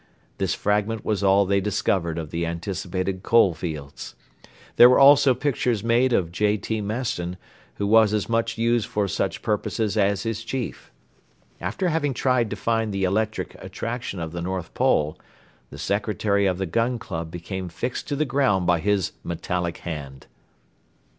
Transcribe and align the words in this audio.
This 0.39 0.55
fragment 0.55 1.05
was 1.05 1.23
all 1.23 1.45
they 1.45 1.61
discovered 1.61 2.17
of 2.17 2.31
the 2.31 2.43
anticipated 2.43 3.21
coal 3.21 3.53
fields. 3.53 4.15
There 4.77 4.89
were 4.89 4.97
also 4.97 5.35
pictures 5.35 5.83
made 5.83 6.11
of 6.11 6.31
J. 6.31 6.57
T. 6.57 6.81
Maston, 6.81 7.37
who 7.75 7.85
was 7.85 8.11
as 8.11 8.27
much 8.27 8.57
used 8.57 8.87
for 8.87 9.07
such 9.07 9.43
purposes 9.43 9.95
as 9.99 10.23
his 10.23 10.43
chief. 10.43 10.91
After 11.59 11.89
having 11.89 12.15
tried 12.15 12.49
to 12.49 12.55
find 12.55 12.91
the 12.91 13.03
electric 13.03 13.53
attraction 13.63 14.19
of 14.19 14.31
the 14.31 14.41
North 14.41 14.73
Pole, 14.73 15.19
the 15.69 15.77
secretary 15.77 16.47
of 16.47 16.57
the 16.57 16.65
Gun 16.65 16.97
Club 16.97 17.29
became 17.29 17.69
fixed 17.69 18.07
to 18.07 18.15
the 18.15 18.25
ground 18.25 18.65
by 18.65 18.79
his 18.79 19.11
metallic 19.23 19.77
hand. 19.85 20.25